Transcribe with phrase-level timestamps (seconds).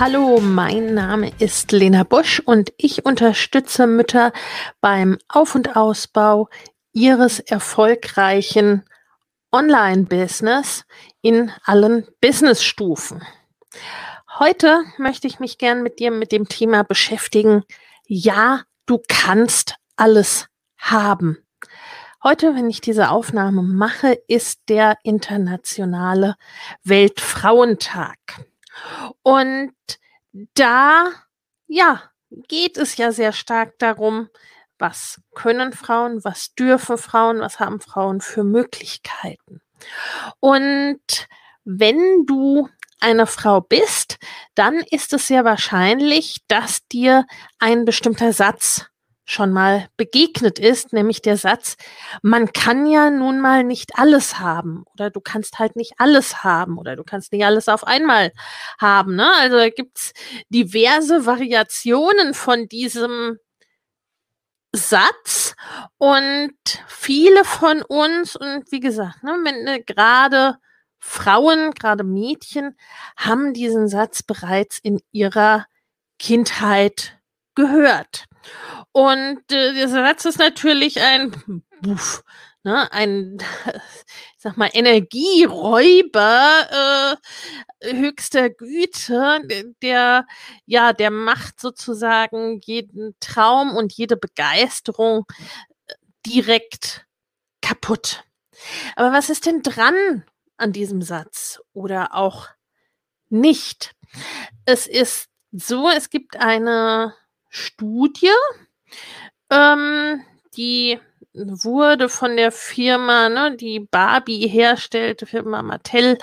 [0.00, 4.32] Hallo, mein Name ist Lena Busch und ich unterstütze Mütter
[4.80, 6.48] beim Auf- und Ausbau
[6.92, 8.84] ihres erfolgreichen
[9.50, 10.84] Online-Business
[11.20, 13.26] in allen Businessstufen.
[14.38, 17.64] Heute möchte ich mich gern mit dir mit dem Thema beschäftigen.
[18.06, 20.46] Ja, du kannst alles
[20.78, 21.38] haben.
[22.22, 26.36] Heute, wenn ich diese Aufnahme mache, ist der internationale
[26.84, 28.16] Weltfrauentag.
[29.22, 29.74] Und
[30.54, 31.10] da,
[31.66, 34.28] ja, geht es ja sehr stark darum,
[34.78, 39.60] was können Frauen, was dürfen Frauen, was haben Frauen für Möglichkeiten.
[40.40, 41.28] Und
[41.64, 42.68] wenn du
[43.00, 44.18] eine Frau bist,
[44.54, 47.26] dann ist es sehr wahrscheinlich, dass dir
[47.58, 48.86] ein bestimmter Satz
[49.28, 51.76] schon mal begegnet ist, nämlich der Satz,
[52.22, 56.78] man kann ja nun mal nicht alles haben oder du kannst halt nicht alles haben
[56.78, 58.32] oder du kannst nicht alles auf einmal
[58.80, 59.16] haben.
[59.16, 59.30] Ne?
[59.36, 60.14] Also da gibt's
[60.48, 63.38] diverse Variationen von diesem
[64.74, 65.54] Satz
[65.98, 66.54] und
[66.86, 70.56] viele von uns und wie gesagt, ne, ne, gerade
[70.98, 72.78] Frauen, gerade Mädchen
[73.16, 75.66] haben diesen Satz bereits in ihrer
[76.18, 77.17] Kindheit
[77.58, 78.24] gehört.
[78.92, 82.22] Und äh, dieser Satz ist natürlich ein Buff,
[82.62, 87.18] ne, ein, ich sag mal, Energieräuber
[87.82, 89.42] äh, höchster Güte,
[89.82, 90.24] der,
[90.66, 95.24] ja, der macht sozusagen jeden Traum und jede Begeisterung
[95.86, 95.94] äh,
[96.24, 97.06] direkt
[97.60, 98.22] kaputt.
[98.94, 100.24] Aber was ist denn dran
[100.56, 102.46] an diesem Satz oder auch
[103.30, 103.96] nicht?
[104.64, 107.14] Es ist so, es gibt eine
[107.48, 108.30] Studie,
[109.50, 110.22] ähm,
[110.56, 110.98] die
[111.34, 116.18] wurde von der Firma, ne, die Barbie herstellt, Firma Mattel.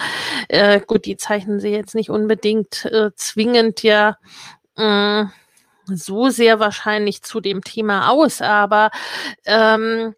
[0.50, 4.18] Äh, gut, die zeichnen sie jetzt nicht unbedingt äh, zwingend ja
[4.76, 5.26] äh,
[5.86, 8.92] so sehr wahrscheinlich zu dem Thema aus, aber
[9.46, 10.16] ähm,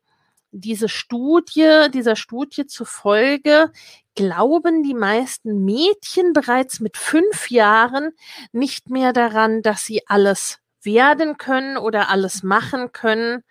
[0.52, 3.72] diese Studie, dieser Studie zufolge
[4.16, 8.14] glauben die meisten Mädchen bereits mit fünf Jahren
[8.52, 13.44] nicht mehr daran, dass sie alles werden können oder alles machen können,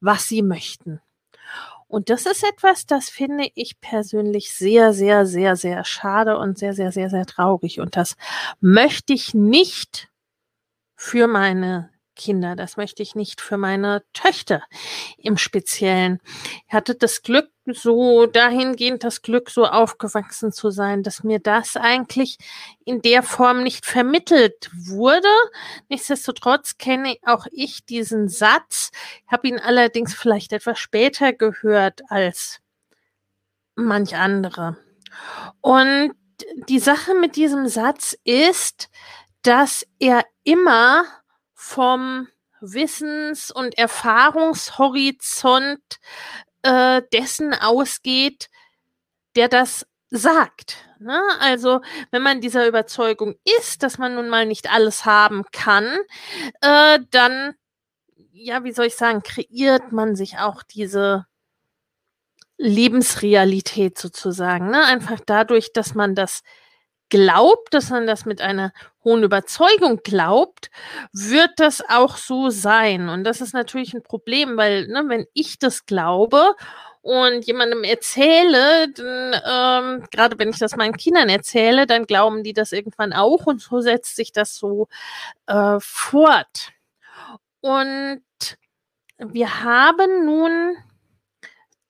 [0.00, 1.02] was sie möchten.
[1.86, 6.72] Und das ist etwas, das finde ich persönlich sehr, sehr, sehr, sehr schade und sehr,
[6.72, 7.80] sehr, sehr, sehr traurig.
[7.80, 8.16] Und das
[8.60, 10.08] möchte ich nicht
[10.96, 12.56] für meine Kinder.
[12.56, 14.62] Das möchte ich nicht für meine Töchter
[15.18, 16.20] im Speziellen.
[16.66, 21.76] Ich hatte das Glück, so dahingehend das Glück, so aufgewachsen zu sein, dass mir das
[21.76, 22.38] eigentlich
[22.84, 25.28] in der Form nicht vermittelt wurde.
[25.88, 28.90] Nichtsdestotrotz kenne auch ich diesen Satz,
[29.26, 32.60] habe ihn allerdings vielleicht etwas später gehört als
[33.76, 34.76] manch andere.
[35.60, 36.14] Und
[36.68, 38.90] die Sache mit diesem Satz ist,
[39.42, 41.04] dass er immer
[41.64, 42.28] vom
[42.60, 45.80] Wissens- und Erfahrungshorizont
[46.62, 48.50] äh, dessen ausgeht,
[49.34, 50.76] der das sagt.
[51.00, 51.18] Ne?
[51.40, 51.80] Also
[52.10, 55.98] wenn man dieser Überzeugung ist, dass man nun mal nicht alles haben kann,
[56.60, 57.54] äh, dann,
[58.32, 61.24] ja, wie soll ich sagen, kreiert man sich auch diese
[62.58, 64.70] Lebensrealität sozusagen.
[64.70, 64.84] Ne?
[64.84, 66.42] Einfach dadurch, dass man das
[67.08, 68.72] glaubt, dass man das mit einer
[69.04, 70.70] hohen Überzeugung glaubt,
[71.12, 73.08] wird das auch so sein.
[73.08, 76.54] Und das ist natürlich ein Problem, weil ne, wenn ich das glaube
[77.02, 82.72] und jemandem erzähle, ähm, gerade wenn ich das meinen Kindern erzähle, dann glauben die das
[82.72, 84.88] irgendwann auch und so setzt sich das so
[85.46, 86.70] äh, fort.
[87.60, 88.22] Und
[89.18, 90.76] wir haben nun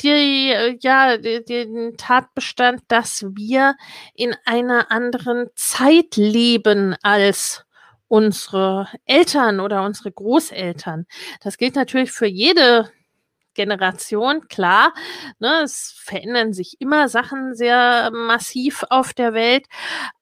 [0.03, 3.77] die, äh, ja, den Tatbestand, dass wir
[4.15, 7.65] in einer anderen Zeit leben als
[8.09, 11.07] unsere Eltern oder unsere Großeltern.
[11.43, 12.91] Das gilt natürlich für jede
[13.55, 14.93] Generation, klar.
[15.39, 19.67] Ne, es verändern sich immer Sachen sehr massiv auf der Welt,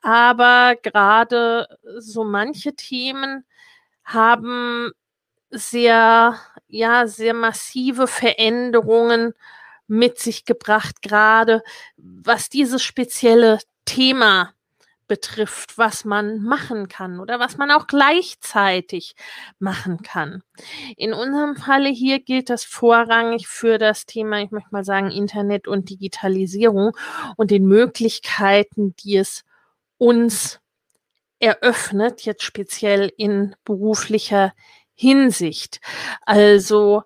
[0.02, 1.66] aber gerade
[1.98, 3.44] so manche Themen
[4.04, 4.90] haben
[5.50, 9.34] sehr, ja, sehr massive Veränderungen
[9.92, 11.62] mit sich gebracht, gerade
[11.96, 14.54] was dieses spezielle Thema
[15.06, 19.14] betrifft, was man machen kann oder was man auch gleichzeitig
[19.58, 20.42] machen kann.
[20.96, 25.68] In unserem Falle hier gilt das vorrangig für das Thema, ich möchte mal sagen, Internet
[25.68, 26.96] und Digitalisierung
[27.36, 29.44] und den Möglichkeiten, die es
[29.98, 30.60] uns
[31.38, 34.54] eröffnet, jetzt speziell in beruflicher
[34.94, 35.80] Hinsicht.
[36.24, 37.02] Also,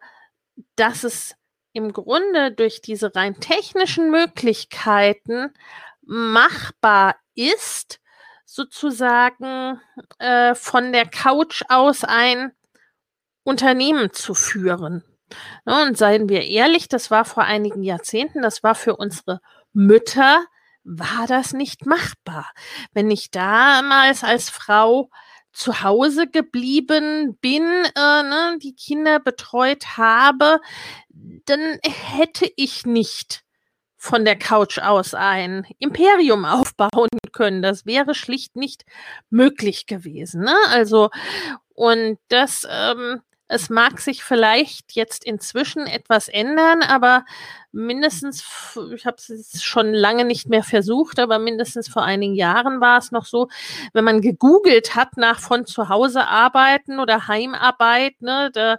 [0.76, 1.34] dass es
[1.76, 5.52] im Grunde durch diese rein technischen Möglichkeiten
[6.00, 8.00] machbar ist,
[8.46, 9.78] sozusagen
[10.18, 12.52] äh, von der Couch aus ein
[13.42, 15.04] Unternehmen zu führen.
[15.66, 19.40] Ja, und seien wir ehrlich, das war vor einigen Jahrzehnten, das war für unsere
[19.74, 20.46] Mütter,
[20.82, 22.50] war das nicht machbar.
[22.92, 25.10] Wenn ich damals als Frau
[25.52, 30.60] zu Hause geblieben bin, äh, ne, die Kinder betreut habe,
[31.46, 33.42] dann hätte ich nicht
[33.96, 37.62] von der Couch aus ein Imperium aufbauen können.
[37.62, 38.84] Das wäre schlicht nicht
[39.30, 40.42] möglich gewesen.
[40.42, 40.54] Ne?
[40.68, 41.10] Also,
[41.74, 47.24] und das ähm, es mag sich vielleicht jetzt inzwischen etwas ändern, aber
[47.76, 48.42] mindestens,
[48.94, 53.12] ich habe es schon lange nicht mehr versucht, aber mindestens vor einigen Jahren war es
[53.12, 53.48] noch so,
[53.92, 58.78] wenn man gegoogelt hat nach von zu Hause arbeiten oder Heimarbeit, ne, da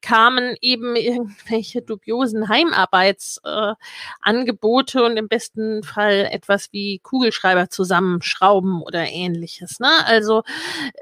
[0.00, 9.06] kamen eben irgendwelche dubiosen Heimarbeitsangebote äh, und im besten Fall etwas wie Kugelschreiber zusammenschrauben oder
[9.06, 9.78] ähnliches.
[9.78, 9.90] Ne?
[10.06, 10.42] Also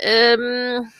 [0.01, 0.91] ähm,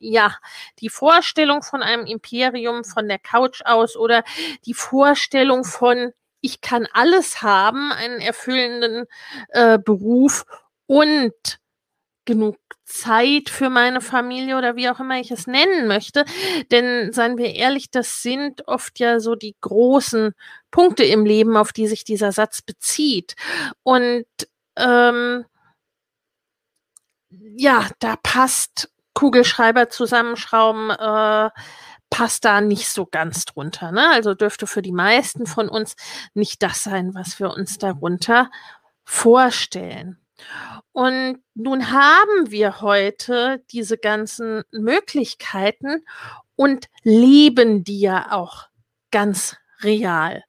[0.00, 0.36] ja,
[0.80, 4.24] die Vorstellung von einem Imperium von der Couch aus oder
[4.66, 9.06] die Vorstellung von, ich kann alles haben, einen erfüllenden
[9.48, 10.44] äh, Beruf
[10.86, 11.32] und
[12.24, 16.24] genug Zeit für meine Familie oder wie auch immer ich es nennen möchte.
[16.70, 20.32] Denn seien wir ehrlich, das sind oft ja so die großen
[20.70, 23.34] Punkte im Leben, auf die sich dieser Satz bezieht.
[23.82, 24.26] Und
[24.76, 25.44] ähm,
[27.30, 31.50] ja, da passt Kugelschreiber zusammenschrauben äh,
[32.08, 33.90] passt da nicht so ganz drunter.
[33.90, 34.08] Ne?
[34.10, 35.96] Also dürfte für die meisten von uns
[36.34, 38.48] nicht das sein, was wir uns darunter
[39.02, 40.20] vorstellen.
[40.92, 46.04] Und nun haben wir heute diese ganzen Möglichkeiten
[46.54, 48.68] und leben die ja auch
[49.10, 50.44] ganz real.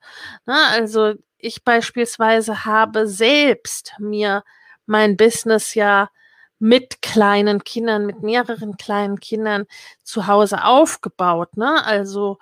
[0.46, 0.56] Ne?
[0.70, 4.44] Also ich beispielsweise habe selbst mir
[4.86, 6.12] mein Business ja
[6.60, 9.66] mit kleinen Kindern, mit mehreren kleinen Kindern
[10.04, 11.84] zu Hause aufgebaut, ne?
[11.86, 12.38] Also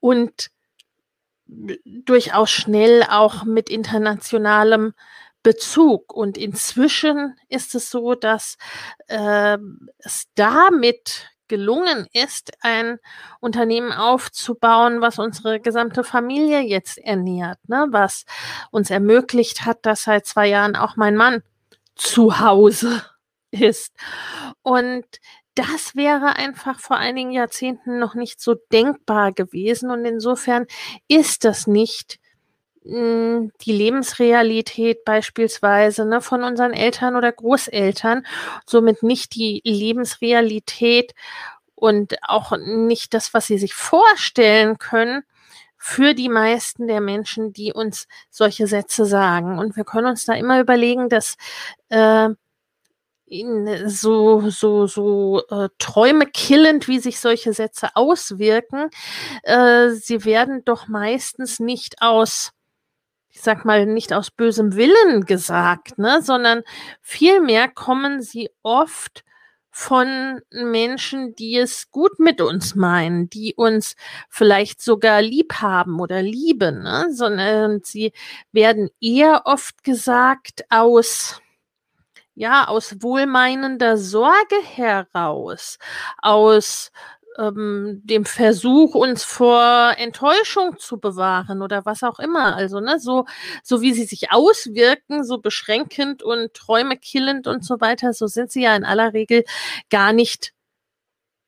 [0.00, 0.50] und
[1.46, 4.94] durchaus schnell auch mit internationalem
[5.42, 6.12] Bezug.
[6.12, 8.58] Und inzwischen ist es so, dass
[9.08, 9.58] äh,
[9.98, 12.98] es damit gelungen ist, ein
[13.40, 17.86] Unternehmen aufzubauen, was unsere gesamte Familie jetzt ernährt, ne?
[17.90, 18.26] was
[18.70, 21.42] uns ermöglicht hat, dass seit zwei Jahren auch mein Mann
[21.94, 23.02] zu Hause
[23.50, 23.92] ist.
[24.62, 25.04] Und
[25.54, 29.90] das wäre einfach vor einigen Jahrzehnten noch nicht so denkbar gewesen.
[29.90, 30.66] Und insofern
[31.08, 32.20] ist das nicht
[32.84, 38.24] hm, die Lebensrealität beispielsweise ne, von unseren Eltern oder Großeltern,
[38.66, 41.12] somit nicht die Lebensrealität
[41.74, 45.24] und auch nicht das, was sie sich vorstellen können
[45.76, 49.58] für die meisten der Menschen, die uns solche Sätze sagen.
[49.58, 51.36] Und wir können uns da immer überlegen, dass
[51.88, 52.30] äh,
[53.86, 58.90] so, so, so äh, Träume killend, wie sich solche Sätze auswirken,
[59.42, 62.52] äh, sie werden doch meistens nicht aus,
[63.28, 66.62] ich sag mal, nicht aus bösem Willen gesagt, ne, sondern
[67.00, 69.24] vielmehr kommen sie oft
[69.70, 73.94] von Menschen, die es gut mit uns meinen, die uns
[74.28, 77.06] vielleicht sogar lieb haben oder lieben, ne?
[77.12, 78.12] sondern sie
[78.50, 81.40] werden eher oft gesagt aus
[82.38, 85.78] ja, aus wohlmeinender Sorge heraus,
[86.18, 86.92] aus
[87.36, 92.54] ähm, dem Versuch, uns vor Enttäuschung zu bewahren oder was auch immer.
[92.56, 93.24] Also, ne, so,
[93.64, 98.62] so wie sie sich auswirken, so beschränkend und träumekillend und so weiter, so sind sie
[98.62, 99.44] ja in aller Regel
[99.90, 100.52] gar nicht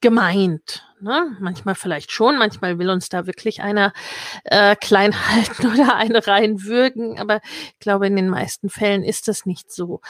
[0.00, 0.84] gemeint.
[1.00, 1.36] Ne?
[1.40, 3.92] Manchmal vielleicht schon, manchmal will uns da wirklich einer
[4.44, 7.40] äh, klein halten oder eine reinwürgen, aber
[7.72, 10.00] ich glaube, in den meisten Fällen ist das nicht so.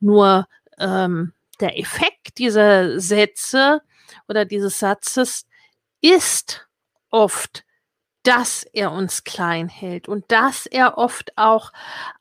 [0.00, 0.46] Nur
[0.78, 3.82] ähm, der Effekt dieser Sätze
[4.28, 5.46] oder dieses Satzes
[6.00, 6.68] ist
[7.10, 7.64] oft,
[8.22, 11.72] dass er uns klein hält und dass er oft auch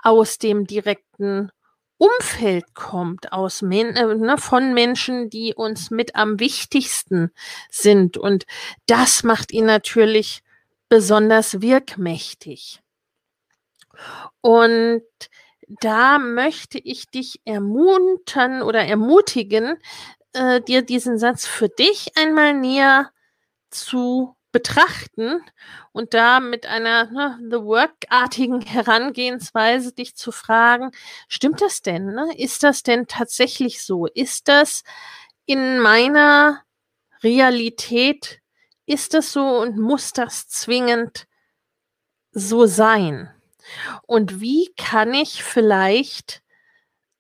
[0.01, 1.51] aus dem direkten
[1.97, 7.31] Umfeld kommt, aus Men äh, ne, von Menschen, die uns mit am wichtigsten
[7.69, 8.17] sind.
[8.17, 8.45] Und
[8.85, 10.43] das macht ihn natürlich
[10.89, 12.81] besonders wirkmächtig.
[14.41, 15.03] Und
[15.67, 19.77] da möchte ich dich ermuntern oder ermutigen,
[20.33, 23.11] äh, dir diesen Satz für dich einmal näher
[23.69, 25.41] zu betrachten
[25.91, 30.91] und da mit einer ne, The Work-artigen Herangehensweise dich zu fragen,
[31.27, 32.07] stimmt das denn?
[32.07, 32.33] Ne?
[32.37, 34.05] Ist das denn tatsächlich so?
[34.07, 34.83] Ist das
[35.45, 36.63] in meiner
[37.23, 38.41] Realität,
[38.85, 41.27] ist das so und muss das zwingend
[42.31, 43.29] so sein?
[44.03, 46.41] Und wie kann ich vielleicht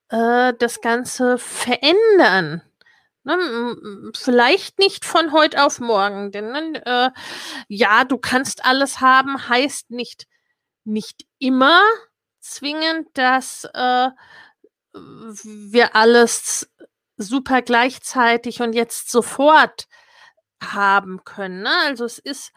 [0.09, 2.61] äh, das Ganze verändern?
[3.27, 7.09] Ne, vielleicht nicht von heute auf morgen, denn ne, äh,
[7.67, 10.27] ja, du kannst alles haben, heißt nicht,
[10.85, 11.81] nicht immer
[12.39, 14.11] zwingend, dass äh,
[14.93, 16.71] wir alles
[17.17, 19.89] super gleichzeitig und jetzt sofort
[20.63, 21.63] haben können.
[21.63, 21.75] Ne?
[21.83, 22.53] Also es ist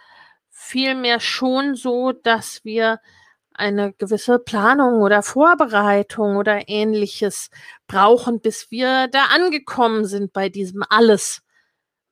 [0.50, 3.00] vielmehr schon so, dass wir
[3.54, 7.50] eine gewisse Planung oder Vorbereitung oder ähnliches
[7.86, 11.42] brauchen, bis wir da angekommen sind bei diesem alles,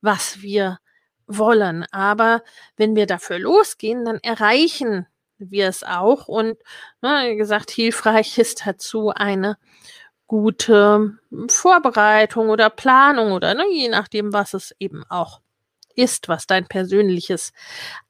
[0.01, 0.79] was wir
[1.27, 1.85] wollen.
[1.91, 2.43] Aber
[2.77, 6.27] wenn wir dafür losgehen, dann erreichen wir es auch.
[6.27, 6.57] Und
[7.01, 9.57] ne, wie gesagt, hilfreich ist dazu eine
[10.27, 11.17] gute
[11.49, 15.41] Vorbereitung oder Planung oder ne, je nachdem, was es eben auch
[15.95, 17.51] ist, was dein persönliches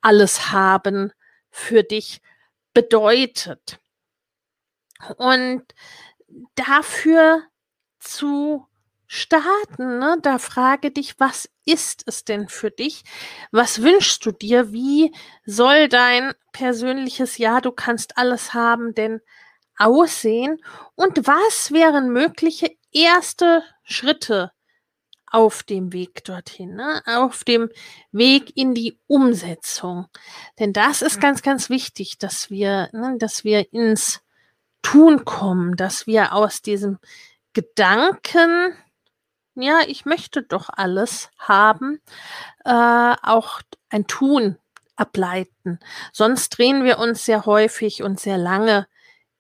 [0.01, 1.12] Alles haben
[1.50, 2.21] für dich
[2.79, 3.77] bedeutet.
[5.17, 5.63] Und
[6.55, 7.43] dafür
[8.00, 8.65] zu
[9.05, 13.03] starten, ne, da frage dich, was ist es denn für dich?
[13.51, 14.71] Was wünschst du dir?
[14.71, 15.13] Wie
[15.45, 19.19] soll dein persönliches Ja, du kannst alles haben, denn
[19.77, 20.63] aussehen?
[20.95, 24.53] Und was wären mögliche erste Schritte,
[25.31, 27.01] auf dem Weg dorthin, ne?
[27.05, 27.69] auf dem
[28.12, 30.07] Weg in die Umsetzung.
[30.59, 34.21] Denn das ist ganz, ganz wichtig, dass wir, ne, dass wir ins
[34.81, 37.00] Tun kommen, dass wir aus diesem
[37.53, 38.74] Gedanken,
[39.55, 42.00] ja, ich möchte doch alles haben,
[42.65, 42.71] äh,
[43.21, 44.57] auch ein Tun
[44.95, 45.79] ableiten.
[46.13, 48.88] Sonst drehen wir uns sehr häufig und sehr lange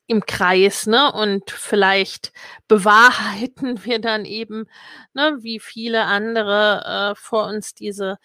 [0.09, 1.13] im Kreis, ne?
[1.13, 2.33] Und vielleicht
[2.67, 4.65] bewahrheiten wir dann eben,
[5.13, 8.17] ne, wie viele andere äh, vor uns diese,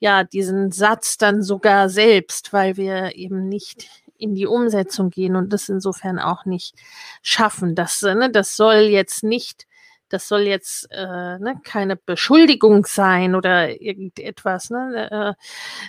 [0.00, 5.52] ja, diesen Satz dann sogar selbst, weil wir eben nicht in die Umsetzung gehen und
[5.52, 6.74] das insofern auch nicht
[7.22, 7.76] schaffen.
[7.76, 9.67] Das, ne, das soll jetzt nicht
[10.08, 14.70] das soll jetzt äh, ne, keine Beschuldigung sein oder irgendetwas.
[14.70, 15.36] Ne?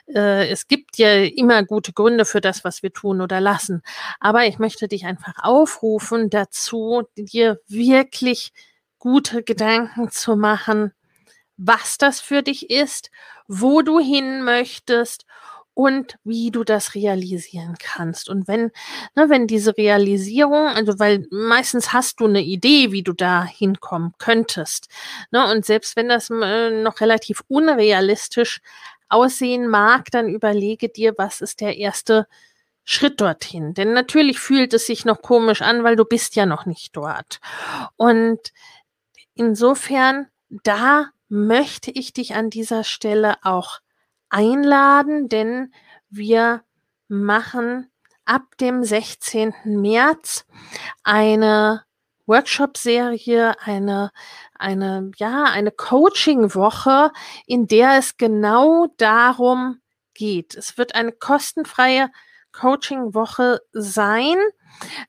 [0.07, 3.81] Äh, äh, es gibt ja immer gute Gründe für das, was wir tun oder lassen.
[4.19, 8.51] Aber ich möchte dich einfach aufrufen dazu, dir wirklich
[8.97, 10.93] gute Gedanken zu machen,
[11.57, 13.11] was das für dich ist,
[13.47, 15.25] wo du hin möchtest
[15.79, 18.27] und wie du das realisieren kannst.
[18.27, 18.69] Und wenn,
[19.15, 24.13] ne, wenn diese Realisierung, also weil meistens hast du eine Idee, wie du da hinkommen
[24.17, 24.89] könntest.
[25.31, 28.59] Ne, und selbst wenn das äh, noch relativ unrealistisch
[29.07, 32.27] aussehen mag, dann überlege dir, was ist der erste
[32.83, 33.74] Schritt dorthin.
[33.74, 37.39] Denn natürlich fühlt es sich noch komisch an, weil du bist ja noch nicht dort.
[37.95, 38.51] Und
[39.33, 43.79] insofern, da möchte ich dich an dieser Stelle auch
[44.29, 45.74] einladen, denn
[46.09, 46.63] wir
[47.07, 47.91] machen
[48.25, 49.53] ab dem 16.
[49.65, 50.45] März
[51.03, 51.83] eine
[52.27, 54.12] Workshop-Serie, eine,
[54.53, 57.12] eine, ja, eine Coaching-Woche,
[57.48, 59.81] in der es genau darum
[60.13, 60.55] geht.
[60.55, 62.09] Es wird eine kostenfreie
[62.51, 64.38] Coaching-Woche sein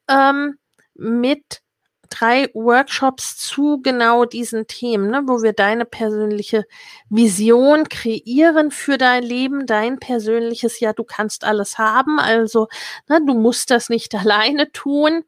[0.09, 0.59] ähm,
[0.95, 1.63] mit
[2.11, 6.65] drei Workshops zu genau diesen Themen, ne, wo wir deine persönliche
[7.09, 12.69] Vision kreieren für dein Leben, dein persönliches, ja, du kannst alles haben, also
[13.09, 15.25] ne, du musst das nicht alleine tun.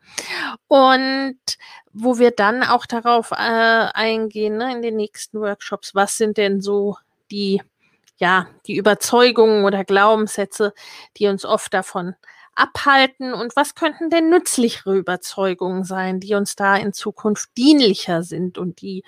[0.68, 1.38] Und
[1.92, 6.60] wo wir dann auch darauf äh, eingehen, ne, in den nächsten Workshops, was sind denn
[6.60, 6.96] so
[7.30, 7.62] die,
[8.16, 10.74] ja, die Überzeugungen oder Glaubenssätze,
[11.16, 12.14] die uns oft davon
[12.54, 18.58] abhalten und was könnten denn nützlichere Überzeugungen sein, die uns da in Zukunft dienlicher sind
[18.58, 19.04] und die,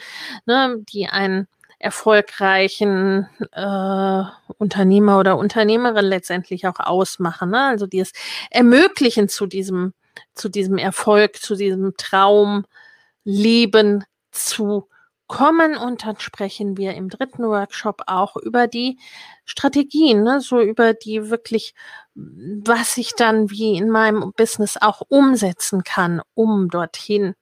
[0.46, 1.48] ne, die einen
[1.78, 4.22] erfolgreichen äh,
[4.58, 7.50] Unternehmer oder Unternehmerin letztendlich auch ausmachen.
[7.50, 7.60] Ne?
[7.60, 8.12] Also die es
[8.50, 9.92] ermöglichen zu diesem,
[10.34, 14.88] zu diesem Erfolg, zu diesem Traumleben zu
[15.26, 15.76] kommen.
[15.76, 18.98] Und dann sprechen wir im dritten Workshop auch über die
[19.44, 20.40] Strategien, ne?
[20.40, 21.74] so über die wirklich,
[22.14, 27.34] was ich dann wie in meinem Business auch umsetzen kann, um dorthin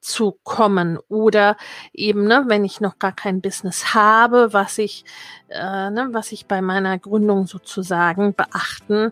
[0.00, 1.56] zu kommen oder
[1.92, 5.04] eben, ne, wenn ich noch gar kein Business habe, was ich,
[5.48, 9.10] äh, ne, was ich bei meiner Gründung sozusagen beachten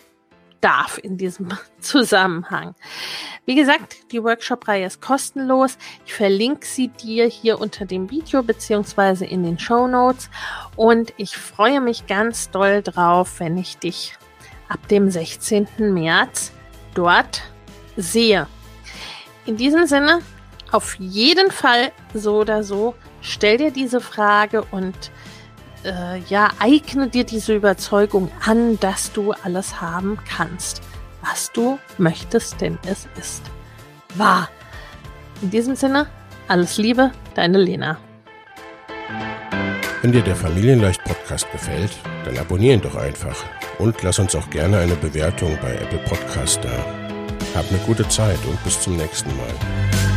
[0.61, 1.49] darf in diesem
[1.81, 2.75] Zusammenhang.
[3.47, 5.79] Wie gesagt, die Workshop-Reihe ist kostenlos.
[6.07, 10.31] Ich verlinke sie dir hier unter dem Video beziehungsweise in den Show Notes
[10.77, 14.15] und ich freue mich ganz doll drauf, wenn ich dich
[14.69, 15.67] ab dem 16.
[15.79, 16.53] März
[16.95, 17.43] dort
[17.97, 18.47] sehe.
[19.47, 20.21] In diesem Sinne,
[20.71, 25.11] auf jeden Fall so oder so, stell dir diese Frage und
[25.89, 30.83] äh, ja, eigne dir diese Überzeugung an, dass du alles haben kannst,
[31.23, 33.43] was du möchtest, denn es ist
[34.15, 34.49] wahr.
[35.43, 36.07] In diesem Sinne,
[36.47, 37.99] alles Liebe, deine Lena.
[40.03, 41.91] Wenn dir der Familienleicht Podcast gefällt,
[42.25, 43.37] dann abonniere ihn doch einfach
[43.79, 47.59] und lass uns auch gerne eine Bewertung bei Apple Podcast da.
[47.59, 50.08] Hab eine gute Zeit und bis zum nächsten Mal.